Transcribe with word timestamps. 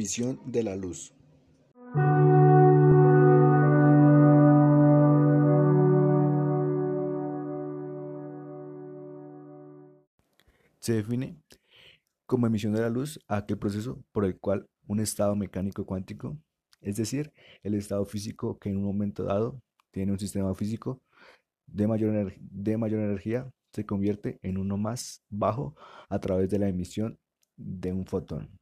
Emisión 0.00 0.40
de 0.46 0.62
la 0.62 0.76
luz. 0.76 1.12
Se 10.78 10.94
define 10.94 11.36
como 12.24 12.46
emisión 12.46 12.72
de 12.72 12.80
la 12.80 12.88
luz 12.88 13.20
aquel 13.28 13.58
proceso 13.58 14.02
por 14.12 14.24
el 14.24 14.38
cual 14.38 14.66
un 14.86 15.00
estado 15.00 15.36
mecánico 15.36 15.84
cuántico, 15.84 16.38
es 16.80 16.96
decir, 16.96 17.34
el 17.62 17.74
estado 17.74 18.06
físico 18.06 18.58
que 18.58 18.70
en 18.70 18.78
un 18.78 18.84
momento 18.84 19.24
dado 19.24 19.60
tiene 19.90 20.12
un 20.12 20.18
sistema 20.18 20.54
físico 20.54 21.02
de 21.66 21.86
mayor 21.86 22.14
energía, 22.14 23.52
se 23.74 23.84
convierte 23.84 24.38
en 24.40 24.56
uno 24.56 24.78
más 24.78 25.22
bajo 25.28 25.74
a 26.08 26.18
través 26.20 26.48
de 26.48 26.58
la 26.58 26.68
emisión 26.68 27.18
de 27.58 27.92
un 27.92 28.06
fotón. 28.06 28.59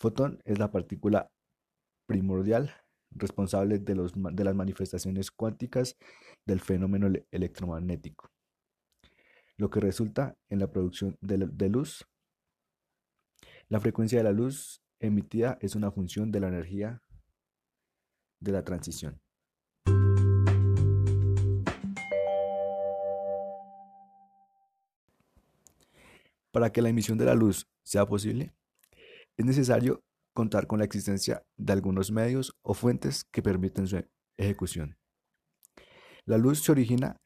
Fotón 0.00 0.40
es 0.44 0.60
la 0.60 0.70
partícula 0.70 1.28
primordial 2.06 2.72
responsable 3.10 3.78
de, 3.78 3.96
los, 3.96 4.12
de 4.14 4.44
las 4.44 4.54
manifestaciones 4.54 5.32
cuánticas 5.32 5.96
del 6.46 6.60
fenómeno 6.60 7.08
electromagnético, 7.32 8.30
lo 9.56 9.70
que 9.70 9.80
resulta 9.80 10.36
en 10.50 10.60
la 10.60 10.70
producción 10.70 11.16
de 11.20 11.68
luz. 11.68 12.06
La 13.68 13.80
frecuencia 13.80 14.18
de 14.18 14.24
la 14.24 14.32
luz 14.32 14.82
emitida 15.00 15.58
es 15.60 15.74
una 15.74 15.90
función 15.90 16.30
de 16.30 16.40
la 16.40 16.48
energía 16.48 17.02
de 18.40 18.52
la 18.52 18.62
transición. 18.62 19.20
Para 26.52 26.70
que 26.70 26.82
la 26.82 26.88
emisión 26.88 27.18
de 27.18 27.24
la 27.24 27.34
luz 27.34 27.68
sea 27.82 28.06
posible, 28.06 28.54
es 29.38 29.46
necesario 29.46 30.02
contar 30.34 30.66
con 30.66 30.80
la 30.80 30.84
existencia 30.84 31.42
de 31.56 31.72
algunos 31.72 32.10
medios 32.10 32.58
o 32.62 32.74
fuentes 32.74 33.24
que 33.24 33.40
permiten 33.40 33.86
su 33.86 34.04
ejecución. 34.36 34.98
La 36.24 36.36
luz 36.36 36.62
se 36.62 36.72
origina 36.72 37.20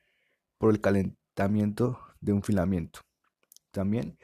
por 0.59 0.71
el 0.71 0.81
calentamiento 0.81 1.99
de 2.21 2.33
un 2.33 2.43
filamento. 2.43 3.01
También 3.71 4.19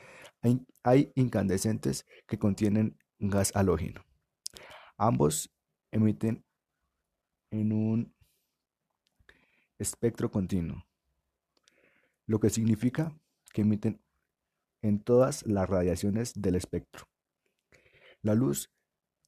hay, 0.83 1.13
incandescentes 1.17 2.07
que 2.27 2.39
contienen 2.39 2.97
gas 3.19 3.53
halógeno. 3.57 4.05
Ambos 4.97 5.51
emiten 5.91 6.45
en 7.51 7.73
un 7.73 8.15
espectro 9.79 10.31
continuo, 10.31 10.85
lo 12.27 12.39
que 12.39 12.51
significa 12.51 13.19
que 13.53 13.63
emiten 13.63 14.01
en 14.83 15.01
todas 15.01 15.47
las 15.47 15.69
radiaciones 15.69 16.35
del 16.35 16.55
espectro. 16.55 17.07
La 18.23 18.35
luz 18.35 18.71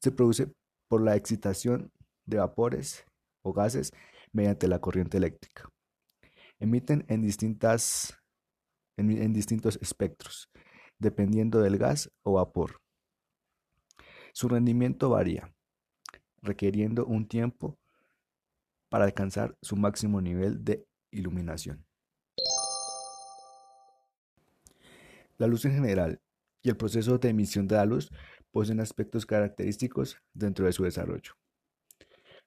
se 0.00 0.10
produce 0.10 0.52
por 0.88 1.02
la 1.02 1.16
excitación 1.16 1.92
de 2.27 2.38
vapores 2.38 3.05
o 3.42 3.52
gases 3.52 3.92
mediante 4.33 4.69
la 4.69 4.80
corriente 4.80 5.16
eléctrica. 5.16 5.69
Emiten 6.58 7.05
en, 7.08 7.22
distintas, 7.22 8.18
en, 8.96 9.33
distintos 9.33 9.78
espectros, 9.80 10.50
dependiendo 10.98 11.61
del 11.61 11.78
gas 11.78 12.11
o 12.22 12.34
vapor. 12.34 12.80
Su 14.33 14.48
rendimiento 14.48 15.11
varía, 15.11 15.52
requiriendo 16.42 17.06
un 17.06 17.27
tiempo 17.27 17.78
para 18.88 19.05
alcanzar 19.05 19.56
su 19.62 19.77
máximo 19.77 20.20
nivel 20.20 20.64
de 20.64 20.86
iluminación. 21.11 21.86
La 25.38 25.46
luz 25.46 25.64
en 25.64 25.72
general 25.72 26.20
y 26.62 26.68
el 26.68 26.77
proceso 26.77 27.16
de 27.18 27.30
emisión 27.30 27.66
de 27.66 27.77
la 27.77 27.86
luz 27.86 28.11
poseen 28.52 28.80
aspectos 28.80 29.26
característicos 29.26 30.16
dentro 30.34 30.66
de 30.66 30.72
su 30.72 30.84
desarrollo, 30.84 31.32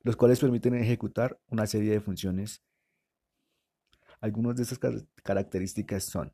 los 0.01 0.15
cuales 0.15 0.39
permiten 0.39 0.75
ejecutar 0.75 1.39
una 1.47 1.67
serie 1.67 1.91
de 1.91 2.02
funciones. 2.02 2.61
Algunas 4.19 4.55
de 4.55 4.63
estas 4.63 4.80
características 5.23 6.03
son 6.05 6.33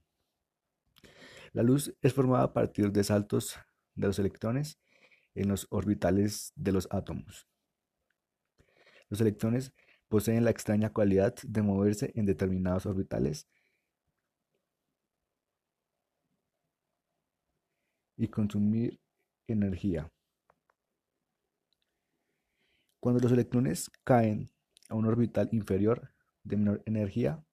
la 1.54 1.64
luz 1.64 1.96
es 2.02 2.14
formada 2.14 2.44
a 2.44 2.54
partir 2.54 2.92
de 2.92 3.04
saltos 3.04 3.56
de 3.96 4.08
los 4.08 4.20
electrones 4.20 4.80
en 5.34 5.50
los 5.50 5.68
orbitales 5.72 6.54
de 6.56 6.72
los 6.72 6.88
átomos. 6.92 7.48
Los 9.10 9.22
electrones 9.22 9.74
poseen 10.08 10.44
la 10.44 10.52
extraña 10.52 10.92
cualidad 10.92 11.36
de 11.44 11.62
moverse 11.62 12.12
en 12.16 12.26
determinados 12.26 12.86
orbitales 12.86 13.48
y 18.16 18.28
consumir 18.28 19.00
energía. 19.52 20.12
Cuando 23.00 23.22
los 23.22 23.32
electrones 23.32 23.90
caen 24.04 24.50
a 24.90 24.96
un 24.96 25.06
orbital 25.06 25.50
inferior 25.52 26.12
de 26.44 26.58
menor 26.58 26.84
energía, 26.86 27.44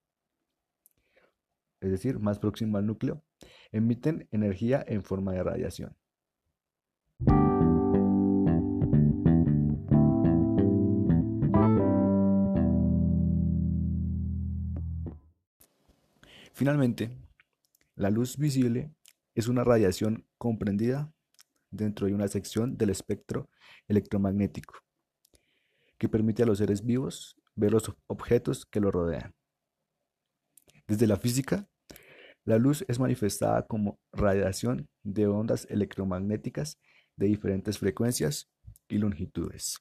es 1.81 1.91
decir, 1.91 2.19
más 2.19 2.39
próximo 2.39 2.79
al 2.79 2.87
núcleo, 2.87 3.23
emiten 3.71 4.29
energía 4.33 4.85
en 4.87 5.05
forma 5.05 5.33
de 5.33 5.43
radiación. 5.43 5.97
Finalmente, 16.53 17.11
la 17.97 18.09
luz 18.09 18.39
visible 18.39 18.91
es 19.35 19.47
una 19.47 19.63
radiación 19.63 20.27
comprendida 20.39 21.13
dentro 21.71 22.07
de 22.07 22.15
una 22.15 22.29
sección 22.29 22.77
del 22.77 22.91
espectro 22.91 23.49
electromagnético 23.89 24.75
que 25.99 26.09
permite 26.09 26.43
a 26.43 26.47
los 26.47 26.59
seres 26.59 26.85
vivos 26.85 27.37
ver 27.55 27.73
los 27.73 27.93
objetos 28.07 28.67
que 28.67 28.81
lo 28.81 28.91
rodean. 28.91 29.35
Desde 30.87 31.07
la 31.07 31.17
física, 31.17 31.69
la 32.45 32.59
luz 32.59 32.85
es 32.87 33.01
manifestada 33.01 33.67
como 33.67 33.99
radiación 34.13 34.89
de 35.03 35.27
ondas 35.27 35.67
electromagnéticas 35.71 36.79
de 37.17 37.27
diferentes 37.27 37.79
frecuencias 37.79 38.49
y 38.89 38.99
longitudes. 38.99 39.81